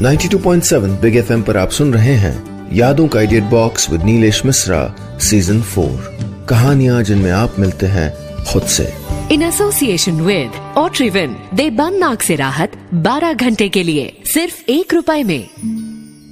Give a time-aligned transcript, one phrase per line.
[0.00, 4.96] 92.7 big FM पर आप सुन रहे हैं यादों का idiot box with Nilesh Mishra
[5.18, 8.94] season four कहानियाँ जिनमें आप मिलते हैं खुद से।
[9.32, 15.22] इन एसोसिएशन विद ओट्रीविन देबन नाक से राहत 12 घंटे के लिए सिर्फ़ एक रुपए
[15.22, 15.48] में।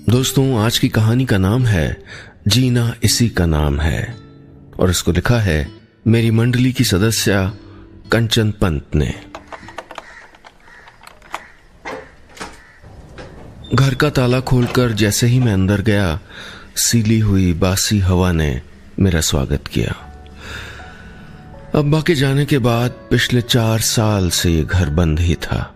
[0.08, 2.02] दोस्तों आज की कहानी का नाम है
[2.48, 4.16] जीना इसी का नाम है।
[4.80, 5.68] और इसको लिखा है
[6.06, 7.52] मेरी मंडली की सदस्य
[8.12, 9.14] कंचन पंत ने।
[13.74, 16.20] घर का ताला खोलकर जैसे ही मैं अंदर गया,
[16.76, 18.62] सीली हुई बासी हवा ने
[19.00, 19.94] मेरा स्वागत किया।
[21.74, 25.74] अब्बा के जाने के बाद पिछले चार साल से ये घर बंद ही था।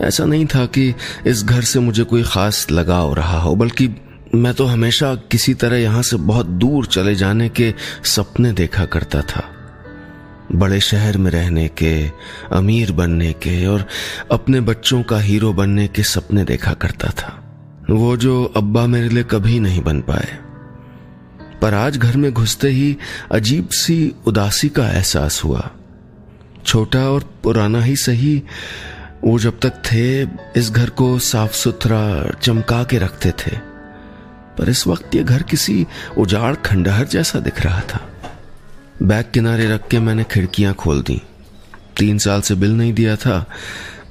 [0.00, 0.94] ऐसा नहीं था कि
[1.26, 3.88] इस घर से मुझे कोई खास लगाव रहा हो, बल्कि
[4.34, 9.20] मैं तो हमेशा किसी तरह यहाँ से बहुत दूर चले जाने के सपने देखा करता
[9.20, 9.55] था।
[10.52, 12.10] बड़े शहर में रहने के,
[12.52, 13.86] अमीर बनने के और
[14.32, 17.42] अपने बच्चों का हीरो बनने के सपने देखा करता था।
[17.90, 20.38] वो जो अब्बा मेरे लिए कभी नहीं बन पाए।
[21.62, 22.96] पर आज घर में घुसते ही
[23.32, 25.70] अजीब सी उदासी का एहसास हुआ।
[26.66, 28.42] छोटा और पुराना ही सही,
[29.24, 30.22] वो जब तक थे,
[30.60, 33.56] इस घर को साफ़ सुथरा चमका के रखते थे।
[34.58, 35.86] पर इस वक्त ये घर किसी
[36.18, 38.10] उजाड़ खंडहर जैसा दिख रहा था।
[39.02, 41.22] बैग किनारे रख के मैंने खिड़कियाँ खोल दी।
[41.98, 43.46] तीन साल से बिल नहीं दिया था।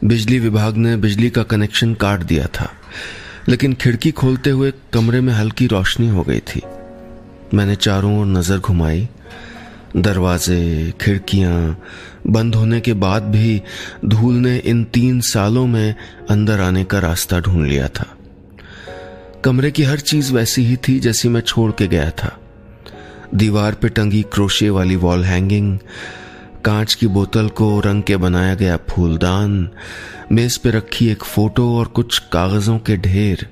[0.04, 2.72] बिजली विभाग ने बिजली का कनेक्शन काट दिया था।
[3.50, 6.62] लेकिन खिड़की खोलते हुए कमरे में हल्की रोशनी हो गई थी।
[7.54, 9.10] मैंने चारों ओर नज़र घुमाई।
[9.98, 11.84] दरवाजे, खिड़कियाँ,
[12.28, 13.62] बंद होने के बाद भी
[14.06, 15.96] धूल ने इन तीन सालों में
[16.30, 18.18] अंदर आने का रास्ता ढूंढ लिया था।
[19.44, 22.40] कमरे की हर चीज़ वैसी ही थी जैसी मैं छोड़ के गया था।
[23.34, 25.80] दीवार पे टंगी क्रोशे वाली वॉल हैंगिंग,
[26.66, 29.70] कांच की बोतल को रंग के बनाया गया फूलदान,
[30.32, 33.48] मेज पे रखी एक फ़ोटो और कुछ कागजों के ढेर।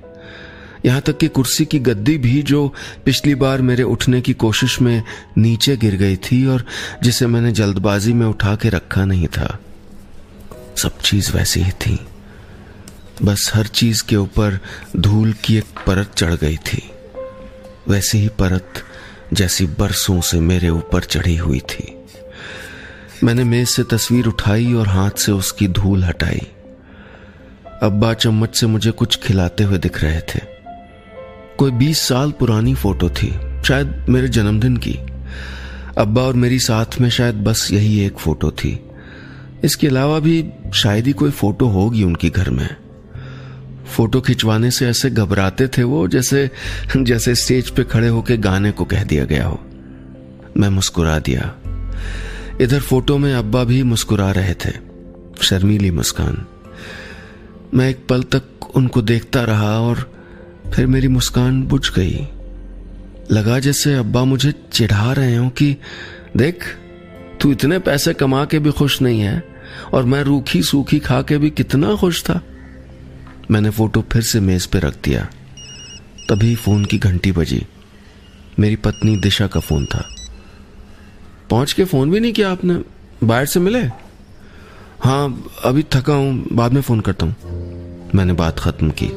[0.85, 2.73] यहाँ तक कि कुर्सी की गद्दी भी जो
[3.05, 5.03] पिछली बार मेरे उठने की कोशिश में
[5.37, 6.65] नीचे गिर गई थी और
[7.03, 9.59] जिसे मैंने जल्दबाजी में उठा के रखा नहीं था।
[10.77, 11.99] सब चीज़ वैसी ही थी।
[13.23, 14.59] बस हर चीज़ के ऊपर
[14.97, 16.91] धूल की एक परत चढ़ गई थी।
[17.87, 18.73] वैसी ही परत
[19.33, 21.97] जैसी बरसों से मेरे ऊपर चढ़ी हुई थी।
[23.23, 26.41] मैंने मेज से तस्वीर उठाई और हाथ से उसकी धूल हटाई।
[27.83, 30.39] अब्बा चम्मच से मुझे कुछ खिलाते हुए दिख रहे थे।
[31.57, 33.31] कोई बीस साल पुरानी फ़ोटो थी,
[33.65, 34.99] शायद मेरे जन्मदिन की।
[35.97, 38.85] अब्बा और मेरी साथ में शायद बस यही एक फ़ोटो थी।
[39.63, 42.75] इसके अलावा भी शायद ही कोई फ़ोटो होगी उनकी घर में।
[43.87, 46.51] फ़ोटो खिंचवाने से ऐसे घबराते थे वो जैसे
[46.97, 49.63] जैसे स्टेज पे खड़े होकर गाने को कह दिया गया हो।
[50.57, 51.55] मैं मुस्कुरा दिया।
[52.61, 54.73] इधर फ़ोटो में अब्बा भी मुस्कुरा रहे थे।
[55.41, 56.45] शर्मीली मुस्कान।
[57.73, 58.43] मैं एक पल तक
[58.75, 60.13] उनको देखता रहा और
[60.75, 62.27] फिर मेरी मुस्कान बुझ गई।
[63.31, 65.77] लगा जैसे अब्बा मुझे चिढ़ा रहे हो कि,
[66.37, 66.63] देख,
[67.41, 69.43] तू इतने पैसे कमा के भी खुश नहीं है
[69.93, 72.43] और मैं रूखी सूखी खा के भी कितना खुश था।
[73.51, 75.27] मैंने फ़ोटो फिर से मेज पे रख दिया।
[76.29, 77.65] तभी फ़ोन की घंटी बजी।
[78.59, 80.03] मेरी पत्नी दिशा का फ़ोन था।
[81.49, 82.81] पहुँच के फ़ोन भी नहीं किया आपने?
[83.23, 83.81] बाहर से मिले?
[84.99, 89.09] हाँ अभी थका हूँ, बाद में फ़ोन करता हूँ। मैंने बात खत्म की।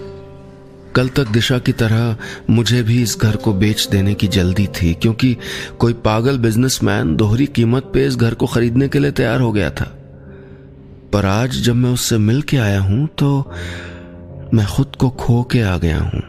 [0.94, 2.16] कल तक दिशा की तरह
[2.50, 5.36] मुझे भी इस घर को बेच देने की जल्दी थी, क्योंकि
[5.78, 9.70] कोई पागल बिजनेसमैन दोहरी कीमत पे इस घर को खरीदने के लिए तैयार हो गया
[9.70, 9.92] था।
[11.12, 13.52] पर आज जब मैं उससे मिल के आया हूँ तो
[14.54, 16.22] मैं खुद को खो के आ गया हूँ।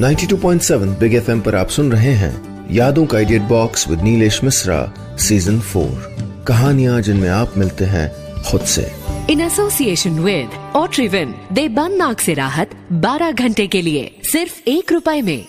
[0.00, 4.94] 92.7 बिग एफएम पर आप सुन रहे हैं यादों का idiot box with Neelesh Misra
[5.16, 6.16] season four
[6.48, 8.92] कहानियाँ जिनमें आप मिलते हैं खुद से।
[9.30, 14.92] इन एसोसिएशन विद ऑट्रीविन दे देबन नाक से राहत 12 घंटे के लिए सिर्फ़ एक
[14.92, 15.46] रुपए में।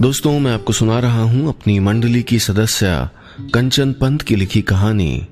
[0.00, 3.08] दोस्तों मैं आपको सुना रहा हूँ अपनी मंडली की सदस्य
[3.54, 5.26] कंचन पंत की लिखी कहानी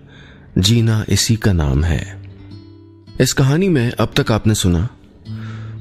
[0.59, 2.18] जीना इसी का नाम है।
[3.21, 4.89] इस कहानी में अब तक आपने सुना।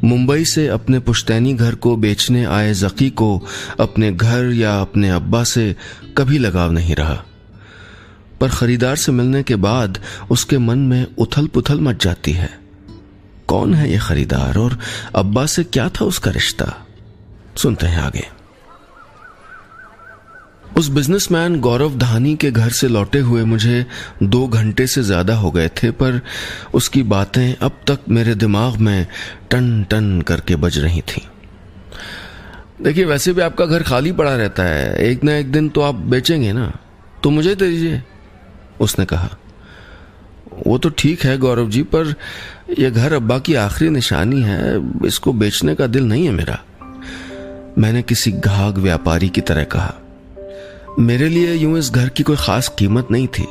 [0.03, 3.45] मुंबई से अपने पुश्तैनी घर को बेचने आए जकी को
[3.79, 5.75] अपने घर या अपने अब्बा से
[6.17, 7.25] कभी लगाव नहीं रहा।
[8.41, 9.99] पर खरीदार से मिलने के बाद
[10.31, 12.59] उसके मन में उथल पुथल मच जाती है।
[13.47, 14.79] कौन है ये खरीदार और
[15.15, 16.85] अब्बा से क्या था उसका रिश्ता?
[17.57, 18.36] सुनते हैं आगे।
[20.77, 23.85] उस बिजनेसमैन गौरव धानी के घर से लौटे हुए मुझे
[24.23, 26.21] दो घंटे से ज़्यादा हो गए थे, पर
[26.73, 29.07] उसकी बातें अब तक मेरे दिमाग में
[29.51, 31.21] टन टन करके बज रही थी।
[32.81, 35.95] देखिए, वैसे भी आपका घर खाली पड़ा रहता है। एक ना एक दिन तो आप
[35.95, 36.71] बेचेंगे ना।
[37.23, 38.01] तो मुझे दे दीजिए,
[38.79, 39.35] उसने कहा।
[40.67, 42.15] वो तो ठीक है गौरव जी, पर
[42.79, 46.63] यह घर अब्बा की आखिरी निशानी है। इसको बेचने का दिल नहीं है मेरा।
[47.77, 49.93] मैंने किसी घाग व्यापारी की तरह कहा।
[50.99, 53.45] मेरे लिए यूँ इस घर की कोई खास कीमत नहीं थी।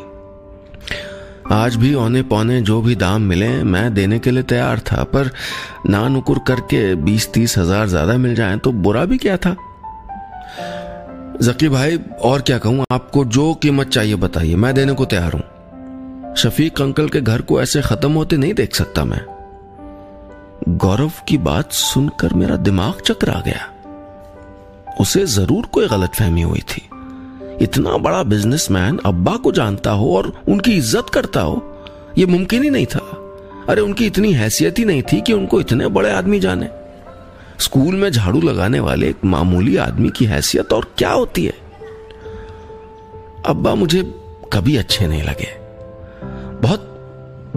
[1.53, 5.31] आज भी औने पौने जो भी दाम मिले, मैं देने के लिए तैयार था, पर
[5.87, 9.57] ना नुकुर करके बीस तीस हज़ार ज़्यादा मिल जाए तो बुरा भी क्या था?
[11.43, 16.35] जकी भाई, और क्या कहूँ, आपको जो कीमत चाहिए बताइए, मैं देने को तैयार हूँ।
[16.37, 19.21] शफीक अंकल के घर को ऐसे खत्म होते नहीं देख सकता मैं।
[20.69, 23.73] गौरव की बात सुनकर मेरा दिमाग चकरा गया।
[25.01, 26.89] उसे ज़रूर कोई गलतफहमी हुई थी।
[27.63, 31.83] इतना बड़ा बिजनेसमैन अब्बा को जानता हो और उनकी इज़्ज़त करता हो
[32.19, 33.23] यह मुमकिन ही नहीं था।
[33.69, 36.69] अरे, उनकी इतनी हैसियत ही नहीं थी कि उनको इतने बड़े आदमी जाने।
[37.59, 41.55] स्कूल में झाड़ू लगाने वाले एक मामूली आदमी की हैसियत और क्या होती है?
[43.47, 44.03] अब्बा मुझे
[44.53, 45.49] कभी अच्छे नहीं लगे।
[46.63, 46.93] बहुत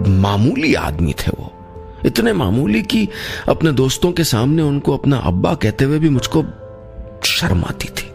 [0.08, 1.52] मामूली आदमी थे वो।
[2.06, 3.08] इतने मामूली कि
[3.48, 6.44] अपने दोस्तों के सामने उनको अपना अब्बा कहते हुए भी मुझको
[7.24, 8.09] शर्म आती थी।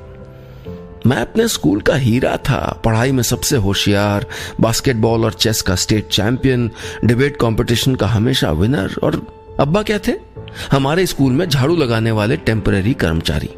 [1.06, 4.26] मैं अपने स्कूल का हीरा था। पढ़ाई में सबसे होशियार,
[4.62, 6.72] बास्केटबॉल और चेस का स्टेट चैंपियन,
[7.06, 9.28] डिबेट कंपटीशन का हमेशा विनर और
[9.60, 10.14] अब्बा क्या थे?
[10.72, 13.50] हमारे स्कूल में झाड़ू लगाने वाले टेम्पररी कर्मचारी।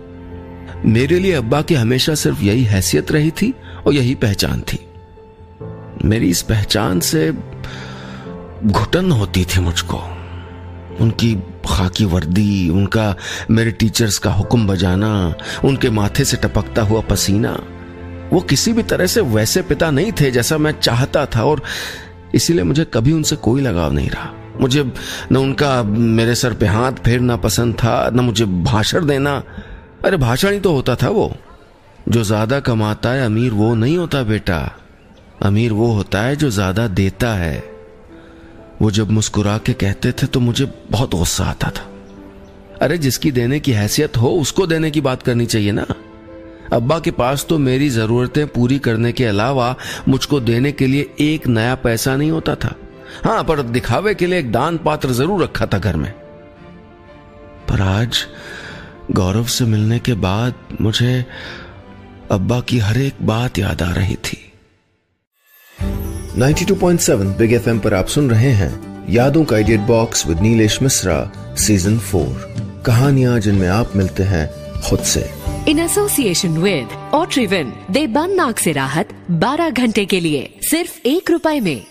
[0.85, 3.53] मेरे लिए अब्बा की हमेशा सिर्फ़ यही हैसियत रही थी
[3.87, 4.79] और यही पहचान थी।
[6.05, 7.33] मेरी इस पहचान से
[8.65, 10.16] घुटन होती थी मुझको।
[11.01, 11.33] उनकी
[11.67, 13.15] खाकी वर्दी, उनका,
[13.51, 15.33] मेरे टीचर्स का हुक्म बजाना,
[15.63, 17.51] उनके माथे से टपकता हुआ पसीना,
[18.33, 21.61] वो किसी भी तरह से वैसे पिता नहीं थे जैसा मैं चाहता था और
[22.35, 24.83] इसीलिए मुझे कभी उनसे कोई लगाव नहीं रहा। मुझे
[25.31, 29.43] न उनका, मेरे सर पे हाथ फेरना पसंद था, न मुझे भाषण देना।
[30.05, 31.31] अरे भाषण ही तो होता था वो।
[32.09, 34.59] जो ज़्यादा कमाता है अमीर वो नहीं होता बेटा।
[35.43, 37.76] अमीर वो होता है जो ज़्यादा देता है।
[38.81, 41.89] वो जब मुस्कुरा के कहते थे तो मुझे बहुत गुस्सा आता था।
[42.81, 45.85] अरे, जिसकी देने की हैसियत हो, उसको देने की बात करनी चाहिए ना।
[46.73, 49.75] अब्बा के पास तो मेरी जरूरतें पूरी करने के अलावा
[50.07, 52.75] मुझको देने के लिए एक नया पैसा नहीं होता था।
[53.25, 56.11] हाँ पर दिखावे के लिए एक दान पात्र ज़रूर रखा था घर में।
[57.69, 58.25] पर आज
[59.11, 61.25] गौरव से मिलने के बाद मुझे
[62.31, 64.46] अब्बा की हर एक बात याद आ रही थी।
[66.37, 71.31] 92.7 बिग एफएम पर आप सुन रहे हैं यादों का idiot box with Nilesh Mishra
[71.55, 72.53] season four
[72.85, 75.29] कहानियाँ जिनमें आप मिलते हैं खुद से।
[75.67, 81.59] इन एसोसिएशन विद ओट्रीविन देबन नाक से राहत 12 घंटे के लिए सिर्फ़ एक रुपए
[81.59, 81.85] में।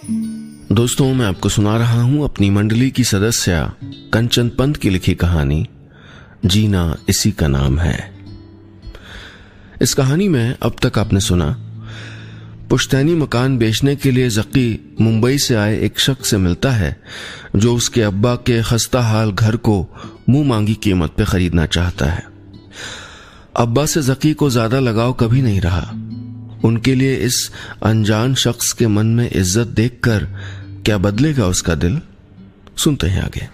[0.73, 3.71] दोस्तों मैं आपको सुना रहा हूँ अपनी मंडली की सदस्य
[4.13, 5.67] कंचन पंत की लिखी कहानी
[6.45, 8.13] जीना इसी का नाम है।
[9.83, 11.66] इस कहानी में अब तक आपने सुना
[12.71, 16.97] पुश्तैनी मकान बेचने के लिए जकी मुंबई से आए एक शख्स से मिलता है,
[17.57, 19.77] जो उसके अब्बा के खस्ता हाल घर को
[20.29, 22.25] मुँह मांगी कीमत पे खरीदना चाहता है।
[23.57, 25.91] अब्बा से जकी को ज़्यादा लगाव कभी नहीं रहा।
[26.65, 27.51] उनके लिए इस
[27.83, 30.25] अनजान शख्स के मन में इज़्ज़त देखकर
[30.87, 32.01] क्या बदलेगा उसका दिल?
[32.77, 33.49] सुनते हैं आगे।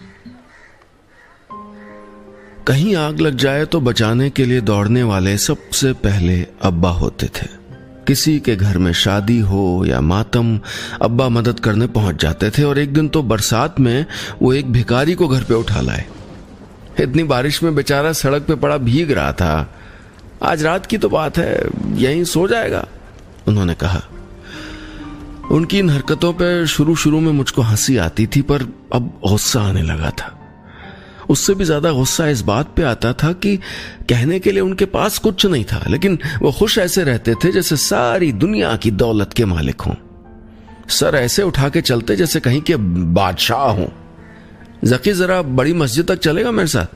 [2.67, 7.62] कहीं आग लग जाए तो बचाने के लिए दौड़ने वाले सबसे पहले अब्बा होते थे।
[8.06, 10.60] किसी के घर में शादी हो या मातम
[11.02, 14.06] अब्बा मदद करने पहुँच जाते थे और एक दिन तो बरसात में
[14.43, 16.05] वो एक भिकारी को घर पे उठा लाए।
[17.00, 19.74] इतनी बारिश में बेचारा सड़क पे पड़ा भीग रहा था।
[20.43, 22.86] आज रात की तो बात है, यहीं सो जाएगा,
[23.48, 24.03] उन्होंने कहा।
[25.50, 28.62] उनकी इन हरकतों पर शुरू शुरू में मुझको हँसी आती थी, पर
[28.93, 30.42] अब गुस्सा आने लगा था।
[31.31, 33.56] उससे भी ज़्यादा गुस्सा इस बात पे आता था कि
[34.08, 37.76] कहने के लिए उनके पास कुछ नहीं था, लेकिन वो खुश ऐसे रहते थे जैसे
[37.76, 39.94] सारी दुनिया की दौलत के मालिक हों।
[40.91, 43.86] सर ऐसे उठा के चलते जैसे कहीं के बादशाह हों।
[44.84, 46.86] जकी जरा बड़ी मस्जिद तक चलेगा मेरे साथ?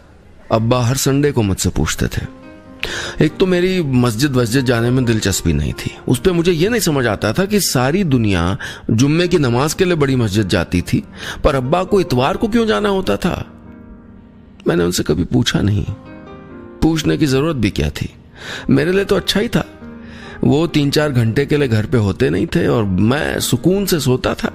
[0.52, 2.26] अब्बा हर संडे को मुझसे पूछते थे।
[3.24, 6.80] एक तो मेरी मस्जिद वस्जिद जाने में दिलचस्पी नहीं थी। उस पर मुझे यह नहीं
[6.80, 8.56] समझ आता था कि सारी दुनिया
[8.90, 11.02] जुम्मे की नमाज़ के लिए बड़ी मस्जिद जाती थी,
[11.44, 13.55] पर अब्बा को इतवार को क्यों जाना होता था?
[14.68, 15.84] मैंने उनसे कभी पूछा नहीं।
[16.82, 18.14] पूछने की ज़रूरत भी क्या थी?
[18.70, 19.64] मेरे लिए तो अच्छा ही था।
[20.44, 24.00] वो तीन चार घंटे के लिए घर पे होते नहीं थे और मैं सुकून से
[24.00, 24.52] सोता था।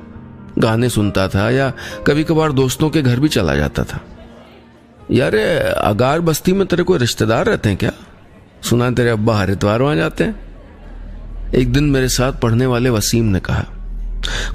[0.60, 1.74] गाने सुनता था या
[2.08, 4.02] कभी कभार दोस्तों के घर भी चला जाता था।
[5.12, 5.36] यार
[5.78, 7.92] अगार बस्ती में तेरे कोई रिश्तेदार रहते हैं क्या?
[8.62, 10.52] सुना तेरे अब्बा हरिद्वार वहाँ जाते हैं?
[11.56, 13.66] एक दिन मेरे साथ पढ़ने वाले वसीम ने कहा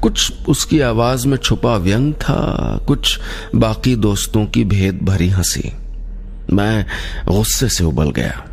[0.02, 2.56] कुछ उसकी आवाज़ में छुपा व्यंग था,
[2.86, 3.20] कुछ
[3.54, 5.72] बाकी दोस्तों की भेद भरी हँसी।
[6.52, 6.86] मैं
[7.28, 8.44] गुस्से से उबल गया।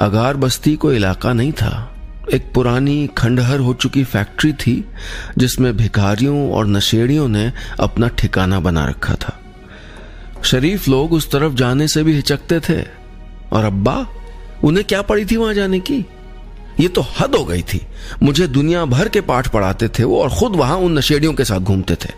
[0.00, 1.94] अगार बस्ती को इलाका नहीं था।
[2.34, 4.84] एक पुरानी खंडहर हो चुकी फैक्ट्री थी,
[5.38, 9.40] जिसमें भिखारियों और नशेड़ियों ने अपना ठिकाना बना रखा था।
[10.44, 12.84] शरीफ लोग उस तरफ़ जाने से भी हिचकते थे।
[13.52, 14.06] और अब्बा,
[14.64, 16.06] उन्हें क्या पड़ी थी वहाँ जाने की?
[16.80, 17.80] ये तो हद हो गई थी।
[18.22, 21.60] मुझे दुनिया भर के पाठ पढ़ाते थे वो और खुद वहाँ उन नशेड़ियों के साथ
[21.60, 22.12] घूमते थे।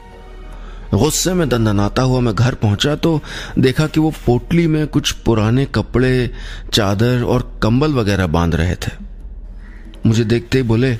[0.94, 3.20] गुस्से में दंदनाता हुआ मैं घर पहुँचा तो
[3.58, 6.30] देखा कि वो पोटली में कुछ पुराने कपड़े,
[6.72, 8.92] चादर और कंबल वगैरह बाँध रहे थे।
[10.06, 10.96] मुझे देखते ही बोले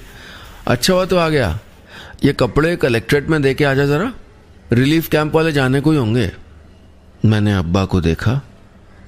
[0.67, 1.59] अच्छा हुआ तो आ गया।
[2.25, 4.13] ये कपड़े कलेक्ट्रेट में दे के आ जा जरा।
[4.73, 6.31] रिलीफ कैंप वाले जाने को ही होंगे।
[7.25, 8.41] मैंने अब्बा को देखा,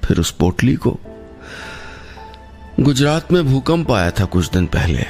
[0.03, 0.99] फिर उस पोटली को
[2.79, 5.05] गुजरात में भूकंप आया था कुछ दिन पहले।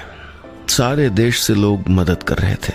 [0.69, 2.73] सारे देश से लोग मदद कर रहे थे।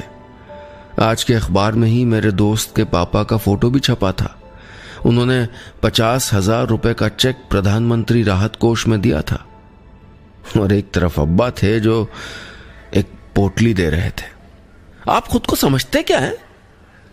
[1.02, 4.40] आज के अखबार में ही मेरे दोस्त के पापा का फ़ोटो भी छपा था।
[5.06, 5.48] उन्होंने
[5.82, 9.44] पचास हज़ार रुपए का चेक प्रधानमंत्री राहत कोष में दिया था।
[10.60, 12.08] और एक तरफ़ अब्बा थे जो
[12.94, 14.30] एक पोटली दे रहे थे।
[15.08, 16.36] आप खुद को समझते क्या है?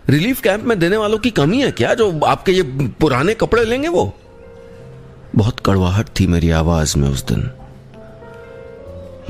[0.10, 1.94] रिलीफ कैंप में देने वालों की कमी है क्या?
[1.94, 2.63] जो आपके ये
[3.00, 4.17] पुराने कपड़े लेंगे वो?
[5.36, 7.50] बहुत कड़वाहट थी मेरी आवाज़ में उस दिन।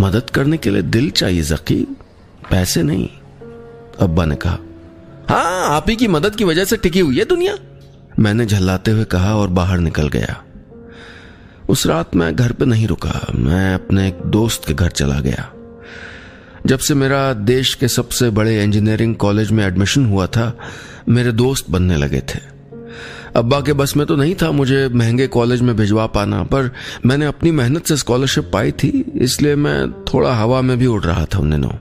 [0.02, 1.84] मदद करने के लिए दिल चाहिए जकी
[2.52, 3.10] पैसे नहीं।
[4.00, 4.58] अब्बा ने कहा
[5.30, 7.56] हाँ आप ही की मदद की वजह से टिकी हुई है दुनिया।
[8.20, 10.44] मैंने झल्लाते हुए कहा और बाहर निकल गया।
[11.70, 15.52] उस रात मैं घर पे नहीं रुका। मैं अपने एक दोस्त के घर चला गया।
[16.66, 20.58] जब से मेरा देश के सबसे बड़े इंजीनियरिंग कॉलेज में एडमिशन हुआ था,
[21.10, 22.55] मेरे दोस्त बनने लगे थे।
[23.36, 26.72] अब्बा के बस में तो नहीं था मुझे महँगे कॉलेज में भिजवा पाना, पर
[27.06, 31.26] मैंने अपनी मेहनत से स्कॉलरशिप पाई थी, इसलिए मैं थोड़ा हवा में भी उड़ रहा
[31.26, 31.72] था उन दिनों।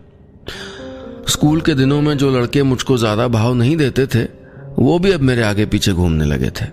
[1.28, 4.24] स्कूल के दिनों में जो लड़के मुझको ज़्यादा भाव नहीं देते थे,
[4.78, 6.66] वो भी अब मेरे आगे पीछे घूमने लगे थे।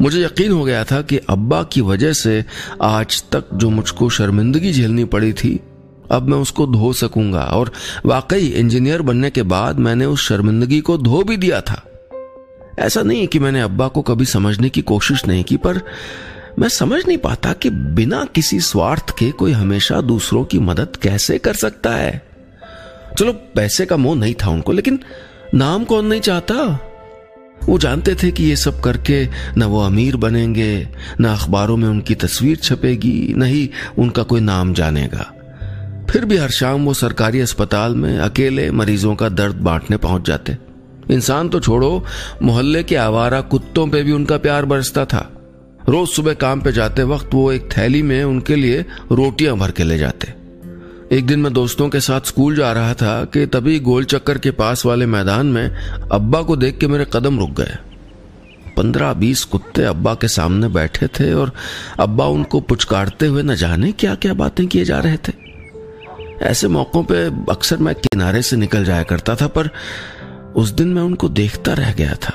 [0.00, 2.44] मुझे यकीन हो गया था कि अब्बा की वजह से
[2.82, 5.58] आज तक जो मुझको शर्मिंदगी झेलनी पड़ी थी,
[6.10, 7.72] अब मैं उसको धो सकूँगा, और
[8.06, 11.82] वाकई इंजीनियर बनने के बाद मैंने उस शर्मिंदगी को धो भी दिया था।
[12.78, 15.80] ऐसा नहीं है कि मैंने अब्बा को कभी समझने की कोशिश नहीं की, पर
[16.58, 21.38] मैं समझ नहीं पाता कि बिना किसी स्वार्थ के कोई हमेशा दूसरों की मदद कैसे
[21.38, 22.26] कर सकता है।
[23.18, 25.00] चलो, पैसे का मोह नहीं था उनको, लेकिन
[25.54, 26.78] नाम कौन नहीं चाहता?
[27.64, 30.88] वो जानते थे कि ये सब करके न वो अमीर बनेंगे,
[31.20, 35.32] न अखबारों में उनकी तस्वीर छपेगी, न ही उनका कोई नाम जानेगा।
[36.10, 40.65] फिर भी हर शाम वो सरकारी अस्पताल में अकेले मरीजों का दर्द बांटने पहुँच जाते।
[41.10, 42.04] इंसान तो छोड़ो,
[42.42, 45.30] मोहल्ले के आवारा कुत्तों पे भी उनका प्यार बरसता था।
[45.88, 49.84] रोज सुबह काम पे जाते वक्त वो एक थैली में उनके लिए रोटियाँ भर के
[49.84, 50.34] ले जाते।
[51.12, 54.50] एक दिन मैं दोस्तों के साथ स्कूल जा रहा था कि तभी गोल चक्कर के
[54.50, 55.68] पास वाले मैदान में
[56.12, 57.76] अब्बा को देख के मेरे कदम रुक गए।
[58.76, 61.52] पंद्रह बीस कुत्ते अब्बा के सामने बैठे थे और
[62.00, 65.32] अब्बा उनको पुचकारते हुए न जाने क्या क्या बातें किए जा रहे थे।
[66.42, 69.70] ऐसे मौकों पे अक्सर मैं किनारे से निकल जाया करता था, पर
[70.56, 72.34] उस दिन मैं उनको देखता रह गया था।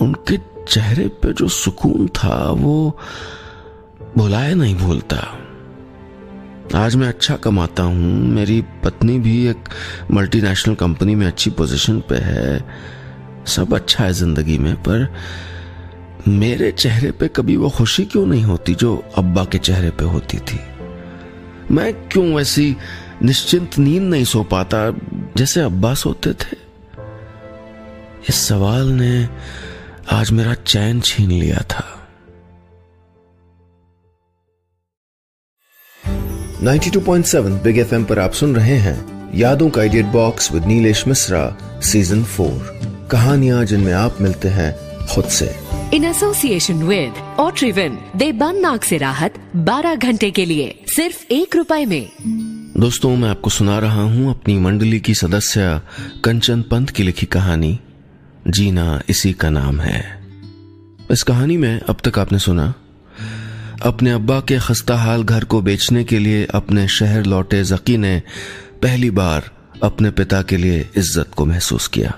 [0.00, 0.36] उनके
[0.68, 2.98] चेहरे पे जो सुकून था, वो
[4.18, 5.16] भुलाए नहीं भूलता।
[6.74, 9.68] आज मैं अच्छा कमाता हूँ। मेरी पत्नी भी एक
[10.10, 12.64] मल्टीनेशनल कंपनी में अच्छी पोजीशन पे है।
[13.46, 15.14] सब अच्छा है ज़िंदगी में, पर
[16.28, 20.38] मेरे चेहरे पे कभी वो खुशी क्यों नहीं होती जो अब्बा के चेहरे पे होती
[20.38, 20.60] थी?
[21.70, 22.76] मैं क्यों ऐसी
[23.22, 24.90] निश्चिंत नींद नहीं सो पाता
[25.36, 26.63] जैसे अब्बा सोते थे?
[28.28, 29.28] इस सवाल ने
[30.12, 31.84] आज मेरा चैन छीन लिया था।
[36.62, 41.56] 92.7 बिग एफएम पर आप सुन रहे हैं यादों का idiot box with Nilesh Mishra
[41.80, 45.56] season four कहानियाँ जिनमें आप मिलते हैं खुद से।
[45.94, 51.84] इन एसोसिएशन विद ओट्रीविन देबन नाक से राहत 12 घंटे के लिए सिर्फ़ एक रुपए
[51.86, 52.10] में।
[52.76, 55.80] दोस्तों मैं आपको सुना रहा हूँ अपनी मंडली की सदस्य
[56.24, 57.78] कंचन पंत की लिखी कहानी।
[58.46, 60.02] जीना इसी का नाम है।
[61.10, 62.74] इस कहानी में अब तक आपने सुना,
[63.82, 68.22] अपने अब्बा के खस्ता हाल घर को बेचने के लिए अपने शहर लौटे जकी ने
[68.82, 69.50] पहली बार
[69.82, 72.12] अपने पिता के लिए इज़्ज़त को महसूस किया।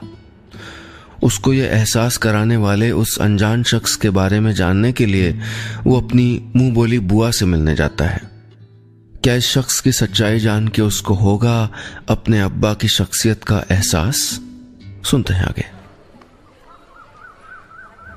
[1.22, 5.32] उसको यह एहसास कराने वाले उस अनजान शख्स के बारे में जानने के लिए
[5.84, 8.20] वो अपनी मुँह बोली बुआ से मिलने जाता है।
[9.24, 11.70] क्या इस शख्स की सच्चाई जान के उसको होगा
[12.08, 14.40] अपने अब्बा की शख्सियत का एहसास?
[15.04, 15.75] सुनते हैं आगे।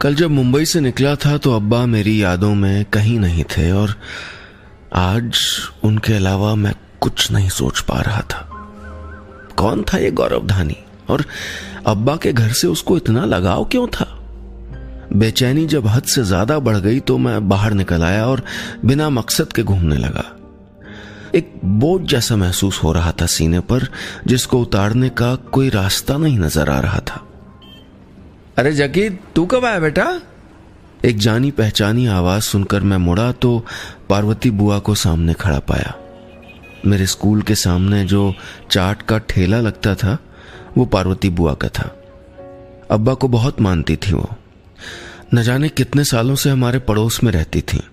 [0.01, 3.95] कल जब मुंबई से निकला था तो अब्बा मेरी यादों में कहीं नहीं थे और
[4.95, 5.39] आज
[5.83, 8.39] उनके अलावा मैं कुछ नहीं सोच पा रहा था।
[9.57, 10.77] कौन था ये गौरव धानी?
[11.09, 11.25] और
[11.87, 14.07] अब्बा के घर से उसको इतना लगाव क्यों था?
[15.13, 18.43] बेचैनी जब हद से ज़्यादा बढ़ गई तो मैं बाहर निकल आया और
[18.85, 20.25] बिना मकसद के घूमने लगा।
[21.35, 23.87] एक बोझ जैसा महसूस हो रहा था सीने पर,
[24.27, 27.25] जिसको उतारने का कोई रास्ता नहीं नज़र आ रहा था।
[28.59, 30.21] अरे जकी, तू कब आया बेटा?
[31.05, 33.65] एक जानी पहचानी आवाज़ सुनकर मैं मुड़ा तो
[34.09, 35.95] पार्वती बुआ को सामने खड़ा पाया।
[36.85, 38.33] मेरे स्कूल के सामने जो
[38.71, 40.17] चाट का ठेला लगता था,
[40.77, 42.03] वो पार्वती बुआ का था।
[42.91, 44.29] अब्बा को बहुत मानती थी वो।
[45.33, 47.83] न जाने कितने सालों से हमारे पड़ोस में रहती थी।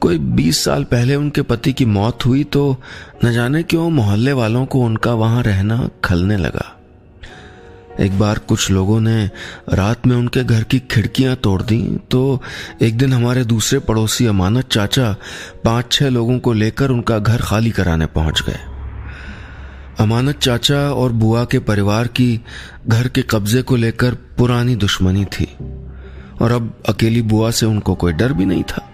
[0.00, 2.76] कोई बीस साल पहले उनके पति की मौत हुई तो
[3.24, 6.79] न जाने क्यों मोहल्ले वालों को उनका वहाँ रहना खलने लगा।
[8.00, 9.30] एक बार कुछ लोगों ने
[9.72, 11.80] रात में उनके घर की खिड़कियाँ तोड़ दी
[12.10, 12.42] तो
[12.82, 15.12] एक दिन हमारे दूसरे पड़ोसी अमानत चाचा
[15.64, 18.58] पाँच छह लोगों को लेकर उनका घर खाली कराने पहुँच गए।
[19.98, 22.40] अमानत चाचा और बुआ के परिवार की
[22.88, 25.48] घर के कब्जे को लेकर पुरानी दुश्मनी थी,
[26.40, 28.86] और अब अकेली बुआ से उनको कोई डर भी नहीं था।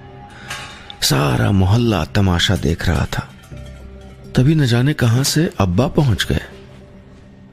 [1.02, 3.28] सारा मोहल्ला तमाशा देख रहा था।
[4.36, 6.40] तभी न जाने कहाँ से अब्बा पहुँच गए।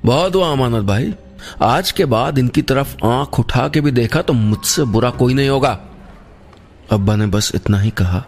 [0.05, 1.13] बहुत हुआ अमानत भाई।
[1.61, 5.49] आज के बाद इनकी तरफ़ आँख उठा के भी देखा तो मुझसे बुरा कोई नहीं
[5.49, 5.79] होगा।
[6.91, 8.23] अब्बा ने बस इतना ही कहा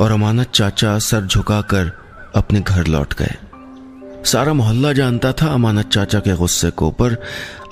[0.00, 1.92] और अमानत चाचा सर झुकाकर
[2.36, 3.34] अपने घर लौट गए।
[4.24, 7.16] सारा मोहल्ला जानता था अमानत चाचा के गुस्से को, पर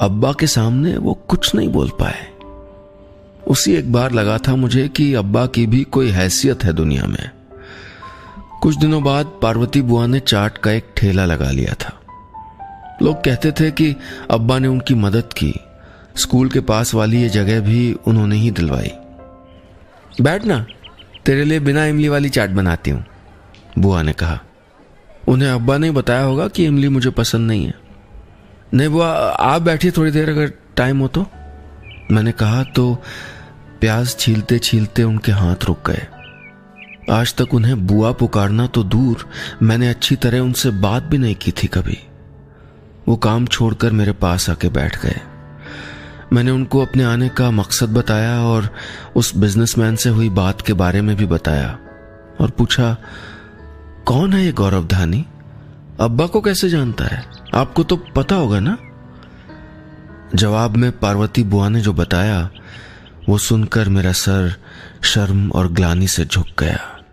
[0.01, 2.27] अब्बा के सामने वो कुछ नहीं बोल पाए।
[3.49, 7.31] उसी एक बार लगा था मुझे कि अब्बा की भी कोई हैसियत है दुनिया में।
[8.63, 12.01] कुछ दिनों बाद पार्वती बुआ ने चाट का एक ठेला लगा लिया था।
[13.03, 13.95] लोग कहते थे कि
[14.31, 15.53] अब्बा ने उनकी मदद की।
[16.17, 18.93] स्कूल के पास वाली ये जगह भी उन्होंने ही दिलवाई।
[20.21, 20.65] बैठ ना
[21.27, 23.05] तेरे लिए बिना इमली वाली चाट बनाती हूँ,
[23.79, 24.39] बुआ ने कहा।
[25.29, 27.75] उन्हें अब्बा ने बताया होगा कि इमली मुझे पसंद नहीं है।
[28.75, 31.27] नहीं बुआ, आप बैठिए थोड़ी देर अगर टाइम हो तो।
[32.11, 32.95] मैंने कहा तो
[33.81, 36.07] प्याज छीलते छीलते उनके हाथ रुक गए।
[37.11, 39.29] आज तक उन्हें बुआ पुकारना तो दूर,
[39.63, 41.99] मैंने अच्छी तरह उनसे बात भी नहीं की थी कभी।
[43.09, 45.21] वो काम छोड़कर मेरे पास आके बैठ गए।
[46.33, 48.75] मैंने उनको अपने आने का मकसद बताया और
[49.17, 51.79] उस बिजनेसमैन से हुई बात के बारे में भी बताया
[52.41, 52.97] और पूछा,
[54.07, 55.27] कौन है ये गौरव धानी?
[56.01, 57.25] अब्बा को कैसे जानता है?
[57.55, 58.79] आपको तो पता होगा ना?
[60.35, 62.51] जवाब में पार्वती बुआ ने जो बताया,
[63.29, 64.55] वो सुनकर मेरा सर
[65.03, 67.05] शर्म और ग्लानी से झुक गया।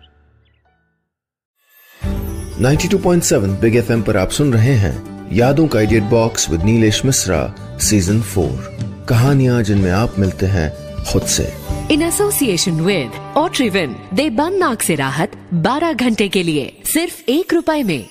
[2.60, 7.54] 92.7 बिग एफएम पर आप सुन रहे हैं यादों का idiot box with Nilesh Mishra
[7.80, 10.70] season four कहानियाँ जिनमें आप मिलते हैं
[11.04, 11.52] खुद से।
[11.90, 17.82] इन एसोसिएशन विद ओट्रीविन देबन नाक से राहत 12 घंटे के लिए सिर्फ़ एक रुपए
[17.82, 18.08] में।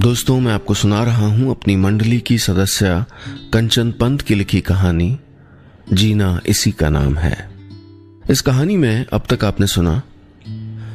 [0.00, 3.04] दोस्तों मैं आपको सुना रहा हूँ अपनी मंडली की सदस्य
[3.52, 5.18] कंचन पंत की लिखी कहानी
[5.92, 7.50] जीना इसी का नाम है।
[8.30, 10.02] इस कहानी में अब तक आपने सुना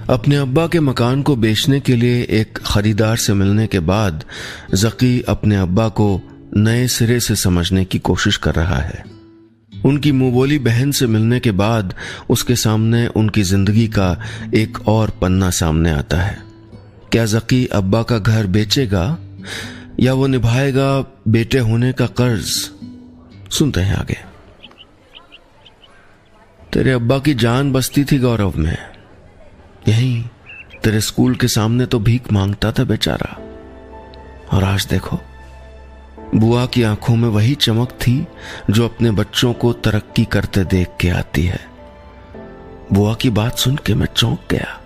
[0.10, 4.24] अपने अब्बा के मकान को बेचने के लिए एक खरीदार से मिलने के बाद,
[4.74, 6.22] जकी अपने अब्बा को
[6.58, 9.06] नए सिरे से समझने की कोशिश कर रहा है।
[9.86, 11.96] उनकी मुंहबोली बहन से मिलने के बाद,
[12.30, 14.22] उसके सामने उनकी ज़िंदगी का
[14.56, 16.44] एक और पन्ना सामने आता है।
[17.12, 19.18] क्या जकी अब्बा का घर बेचेगा,
[20.00, 22.72] या वो निभाएगा बेटे होने का कर्ज?
[23.52, 24.18] सुनते हैं आगे।
[26.74, 28.78] तेरे अब्बा की जान बसती थी गौरव में।
[29.90, 30.26] यही,
[30.84, 33.38] तेरे स्कूल के सामने तो भीख माँगता था बेचारा।
[34.52, 35.20] और आज देखो,
[36.36, 38.28] बुआ की आँखों में वही चमक थी
[38.70, 41.60] जो अपने बच्चों को तरक्की करते देख के आती है।
[42.94, 44.82] बुआ की बात सुन के मैं चौंक गया।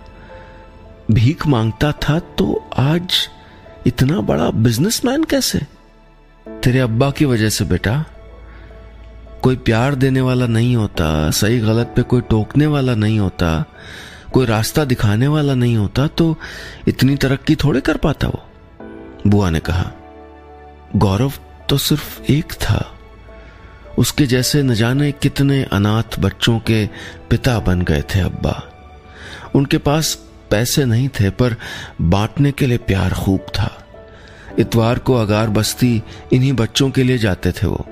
[1.10, 3.28] भीख माँगता था तो आज
[3.86, 5.60] इतना बड़ा बिजनेसमैन कैसे?
[6.48, 8.04] तेरे अब्बा की वजह से बेटा।
[9.42, 13.64] कोई प्यार देने वाला नहीं होता, सही गलत पे कोई टोकने वाला नहीं होता।
[14.34, 16.36] कोई रास्ता दिखाने वाला नहीं होता तो
[16.88, 18.42] इतनी तरक्की थोड़े कर पाता वो।
[19.26, 19.92] बुआ ने कहा,
[20.96, 21.32] गौरव
[21.68, 22.90] तो सिर्फ़ एक था।
[23.98, 26.86] उसके जैसे न जाने कितने अनाथ बच्चों के
[27.30, 28.62] पिता बन गए थे अब्बा।
[29.54, 30.14] उनके पास
[30.50, 31.56] पैसे नहीं थे, पर
[32.00, 33.86] बांटने के लिए प्यार खूब था।
[34.58, 37.86] इतवार को अगार बस्ती इन्हीं बच्चों के लिए जाते थे वो।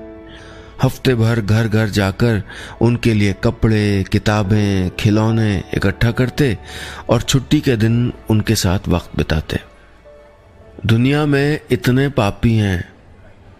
[0.81, 2.41] हफ़्ते भर घर घर जाकर
[2.81, 6.57] उनके लिए कपड़े, किताबें, खिलौने इकट्ठा करते
[7.09, 9.59] और छुट्टी के दिन उनके साथ वक्त बिताते।
[10.85, 12.93] दुनिया में इतने पापी हैं,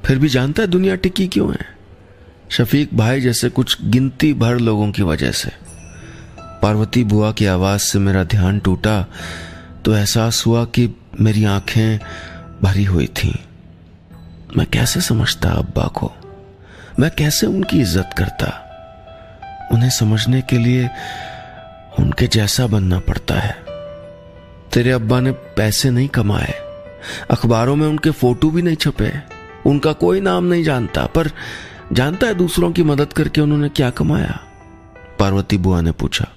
[0.06, 1.66] फिर भी जानता है दुनिया टिकी क्यों है?
[2.50, 5.52] शफीक भाई जैसे कुछ गिनती भर लोगों की वजह से।
[6.62, 9.06] पार्वती बुआ की आवाज़ से मेरा ध्यान टूटा
[9.86, 10.90] तो एहसास हुआ कि
[11.22, 12.00] मेरी आँखें
[12.64, 13.34] भरी हुई थीं।
[14.58, 16.12] मैं कैसे समझता अब्बा को?
[17.00, 18.48] मैं कैसे उनकी इज़्ज़त करता?
[19.72, 20.90] उन्हें समझने के लिए
[22.00, 23.56] उनके जैसा बनना पड़ता है।
[24.74, 26.54] तेरे अब्बा ने पैसे नहीं कमाए।
[27.32, 29.12] अखबारों में उनके फ़ोटो भी नहीं छपे।
[29.66, 31.32] उनका कोई नाम नहीं जानता, पर
[31.94, 34.40] जानता है दूसरों की मदद करके उन्होंने क्या कमाया?
[35.20, 36.28] पार्वती बुआ ने पूछा।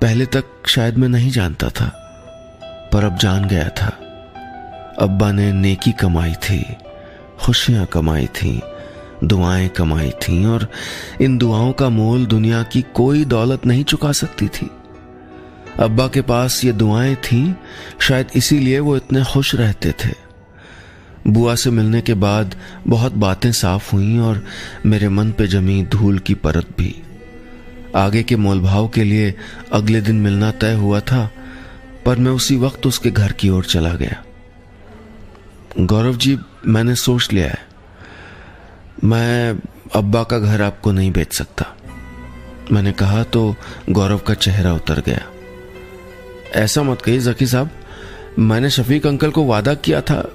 [0.00, 1.86] पहले तक शायद मैं नहीं जानता था,
[2.92, 3.88] पर अब जान गया था।
[4.98, 6.76] अब्बा ने नेकी कमाई थी,
[7.40, 8.62] खुशियाँ कमाई थी
[9.24, 10.68] दुआएँ कमाई थी और
[11.20, 14.70] इन दुआओं का मोल दुनिया की कोई दौलत नहीं चुका सकती थी।
[15.78, 17.54] अब्बा के पास ये दुआएँ थीं,
[18.00, 20.28] शायद इसीलिए वो इतने खुश रहते थे।
[21.26, 22.54] बुआ से मिलने के बाद
[22.86, 24.44] बहुत बातें साफ़ हुई और
[24.86, 27.02] मेरे मन पे जमी धूल की परत भी।
[27.96, 29.34] आगे के मोलभाव के लिए
[29.72, 31.30] अगले दिन मिलना तय हुआ था,
[32.06, 34.24] पर मैं उसी वक्त उसके घर की ओर चला गया।
[35.80, 37.67] गौरव जी, मैंने सोच लिया है।
[39.04, 39.58] मैं
[39.94, 41.66] अब्बा का घर आपको नहीं बेच सकता।
[42.72, 43.54] मैंने कहा तो
[43.90, 45.20] गौरव का चेहरा उतर गया।
[46.54, 47.70] ऐसा मत कहिए जकी साहब,
[48.38, 50.30] मैंने शफीक अंकल को वादा किया था।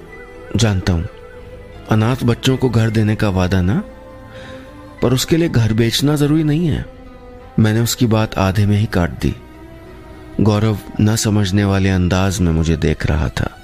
[0.56, 1.08] जानता हूँ,
[1.90, 3.82] अनाथ बच्चों को घर देने का वादा ना,
[5.02, 6.86] पर उसके लिए घर बेचना ज़रूरी नहीं है।
[7.58, 9.34] मैंने उसकी बात आधे में ही काट दी।
[10.40, 13.58] गौरव न समझने वाले अंदाज में मुझे देख रहा था।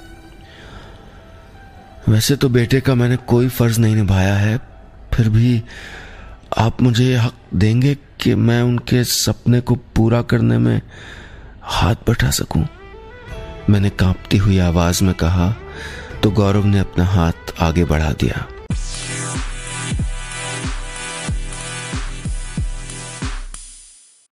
[2.09, 4.70] वैसे तो बेटे का मैंने कोई फ़र्ज़ नहीं निभाया है
[5.13, 5.63] फिर भी
[6.57, 10.81] आप मुझे हक देंगे कि मैं उनके सपने को पूरा करने में
[11.61, 12.67] हाथ बैठा सकूँ?
[13.69, 15.55] मैंने कांपती हुई आवाज़ में कहा
[16.23, 18.45] तो गौरव ने अपना हाथ आगे बढ़ा दिया।